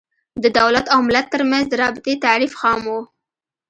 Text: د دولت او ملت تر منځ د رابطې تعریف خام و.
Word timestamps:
د 0.43 0.45
دولت 0.59 0.85
او 0.93 0.99
ملت 1.07 1.27
تر 1.33 1.41
منځ 1.51 1.65
د 1.69 1.73
رابطې 1.83 2.13
تعریف 2.25 2.51
خام 2.61 2.81
و. 2.85 2.95